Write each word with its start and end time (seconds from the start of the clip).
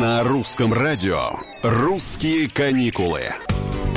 На 0.00 0.24
русском 0.24 0.72
радио 0.72 1.32
«Русские 1.62 2.48
каникулы». 2.48 3.34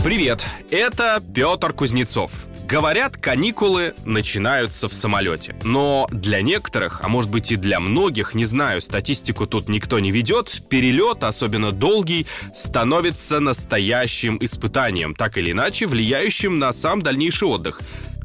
Привет, 0.03 0.45
это 0.69 1.24
Петр 1.33 1.72
Кузнецов. 1.72 2.48
Говорят, 2.67 3.16
каникулы 3.16 3.93
начинаются 4.03 4.89
в 4.89 4.93
самолете. 4.93 5.55
Но 5.63 6.09
для 6.11 6.42
некоторых, 6.42 7.00
а 7.03 7.08
может 7.08 7.31
быть 7.31 7.53
и 7.53 7.55
для 7.55 7.79
многих, 7.79 8.34
не 8.34 8.43
знаю, 8.43 8.81
статистику 8.81 9.47
тут 9.47 9.70
никто 9.70 10.00
не 10.00 10.11
ведет, 10.11 10.64
перелет, 10.68 11.24
особенно 11.24 11.71
долгий, 11.71 12.28
становится 12.54 13.40
настоящим 13.40 14.38
испытанием, 14.42 15.16
так 15.16 15.38
или 15.38 15.52
иначе 15.52 15.88
влияющим 15.88 16.60
на 16.60 16.74
сам 16.74 17.02
дальнейший 17.02 17.48
отдых. 17.48 17.80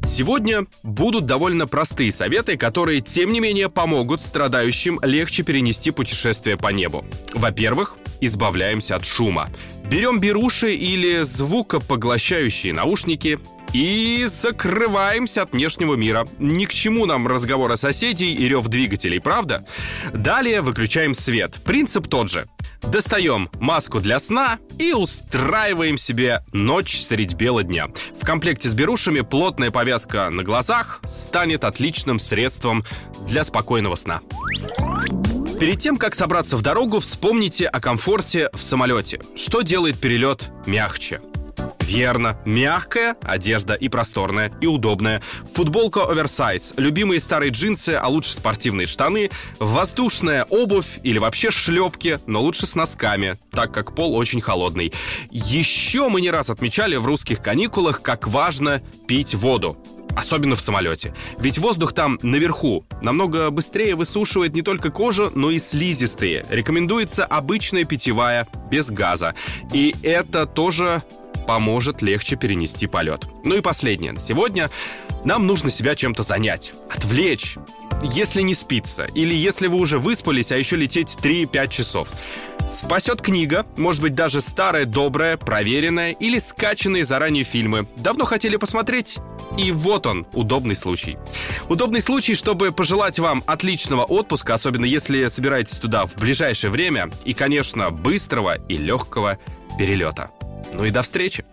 Сегодня 0.09 0.65
будут 0.81 1.27
довольно 1.27 1.67
простые 1.67 2.11
советы, 2.11 2.57
которые, 2.57 2.99
тем 2.99 3.31
не 3.31 3.39
менее, 3.39 3.69
помогут 3.69 4.23
страдающим 4.23 4.99
легче 5.03 5.43
перенести 5.43 5.91
путешествие 5.91 6.57
по 6.57 6.69
небу. 6.69 7.05
Во-первых, 7.35 7.95
избавляемся 8.19 8.95
от 8.95 9.05
шума. 9.05 9.49
Берем 9.85 10.19
беруши 10.19 10.73
или 10.73 11.21
звукопоглощающие 11.21 12.73
наушники 12.73 13.39
и 13.71 14.25
закрываемся 14.27 15.43
от 15.43 15.53
внешнего 15.53 15.93
мира. 15.93 16.27
Ни 16.39 16.65
к 16.65 16.73
чему 16.73 17.05
нам 17.05 17.27
разговоры 17.27 17.77
соседей 17.77 18.33
и 18.33 18.49
рев 18.49 18.67
двигателей, 18.67 19.21
правда? 19.21 19.63
Далее 20.11 20.61
выключаем 20.61 21.13
свет. 21.13 21.53
Принцип 21.63 22.07
тот 22.07 22.31
же. 22.31 22.47
Достаем 22.81 23.49
маску 23.59 23.99
для 23.99 24.19
сна 24.19 24.59
и 24.77 24.93
устраиваем 24.93 25.97
себе 25.97 26.43
ночь 26.53 26.99
средь 27.01 27.35
бела 27.35 27.63
дня. 27.63 27.87
В 28.19 28.25
комплекте 28.25 28.69
с 28.69 28.73
берушами 28.73 29.21
плотная 29.21 29.71
повязка 29.71 30.29
на 30.29 30.43
глазах 30.43 31.01
станет 31.07 31.63
отличным 31.63 32.19
средством 32.19 32.83
для 33.27 33.43
спокойного 33.43 33.95
сна. 33.95 34.21
Перед 35.59 35.79
тем, 35.79 35.97
как 35.97 36.15
собраться 36.15 36.55
в 36.55 36.61
дорогу, 36.61 36.99
вспомните 36.99 37.67
о 37.67 37.81
комфорте 37.81 38.49
в 38.53 38.61
самолете. 38.61 39.19
Что 39.35 39.61
делает 39.61 39.99
перелет 39.99 40.49
мягче? 40.65 41.19
Верно, 41.89 42.37
мягкая 42.45 43.15
одежда 43.23 43.73
и 43.73 43.89
просторная, 43.89 44.51
и 44.61 44.67
удобная. 44.67 45.23
Футболка 45.55 46.05
оверсайз, 46.05 46.75
любимые 46.77 47.19
старые 47.19 47.51
джинсы, 47.51 47.97
а 47.99 48.07
лучше 48.07 48.33
спортивные 48.33 48.85
штаны, 48.85 49.31
воздушная 49.57 50.43
обувь 50.43 50.99
или 51.01 51.17
вообще 51.17 51.49
шлепки, 51.49 52.19
но 52.27 52.43
лучше 52.43 52.67
с 52.67 52.75
носками, 52.75 53.39
так 53.49 53.73
как 53.73 53.95
пол 53.95 54.15
очень 54.15 54.39
холодный. 54.39 54.93
Еще 55.31 56.09
мы 56.09 56.21
не 56.21 56.29
раз 56.29 56.51
отмечали 56.51 56.95
в 56.95 57.07
русских 57.07 57.41
каникулах, 57.41 58.03
как 58.03 58.27
важно 58.27 58.83
пить 59.07 59.33
воду. 59.33 59.75
Особенно 60.15 60.55
в 60.55 60.61
самолете. 60.61 61.15
Ведь 61.39 61.57
воздух 61.57 61.93
там 61.93 62.19
наверху 62.21 62.85
намного 63.01 63.49
быстрее 63.51 63.95
высушивает 63.95 64.53
не 64.53 64.61
только 64.61 64.91
кожу, 64.91 65.31
но 65.33 65.49
и 65.49 65.59
слизистые. 65.59 66.45
Рекомендуется 66.49 67.25
обычная 67.25 67.83
питьевая, 67.83 68.47
без 68.69 68.91
газа. 68.91 69.33
И 69.71 69.95
это 70.03 70.45
тоже 70.45 71.03
поможет 71.49 72.03
легче 72.03 72.35
перенести 72.35 72.85
полет. 72.85 73.25
Ну 73.43 73.55
и 73.55 73.61
последнее. 73.61 74.13
Сегодня 74.19 74.69
нам 75.25 75.47
нужно 75.47 75.71
себя 75.71 75.95
чем-то 75.95 76.21
занять, 76.21 76.73
отвлечь, 76.91 77.55
если 78.03 78.43
не 78.43 78.53
спится, 78.53 79.05
или 79.15 79.33
если 79.33 79.65
вы 79.65 79.77
уже 79.77 79.97
выспались, 79.97 80.51
а 80.51 80.57
еще 80.57 80.75
лететь 80.75 81.17
3-5 81.19 81.67
часов. 81.69 82.09
Спасет 82.69 83.23
книга, 83.23 83.65
может 83.77 83.99
быть 84.03 84.13
даже 84.13 84.41
старая, 84.41 84.85
добрая, 84.85 85.37
проверенная 85.37 86.11
или 86.11 86.37
скачанные 86.37 87.03
заранее 87.03 87.45
фильмы. 87.45 87.87
Давно 87.95 88.25
хотели 88.25 88.57
посмотреть? 88.57 89.17
И 89.57 89.71
вот 89.71 90.05
он, 90.05 90.27
удобный 90.33 90.75
случай. 90.75 91.17
Удобный 91.67 92.01
случай, 92.01 92.35
чтобы 92.35 92.71
пожелать 92.71 93.17
вам 93.17 93.43
отличного 93.47 94.03
отпуска, 94.03 94.53
особенно 94.53 94.85
если 94.85 95.27
собираетесь 95.29 95.79
туда 95.79 96.05
в 96.05 96.15
ближайшее 96.15 96.69
время, 96.69 97.09
и, 97.25 97.33
конечно, 97.33 97.89
быстрого 97.89 98.59
и 98.67 98.77
легкого 98.77 99.39
перелета. 99.79 100.29
Ну 100.73 100.85
и 100.85 100.91
до 100.91 101.01
встречи! 101.01 101.43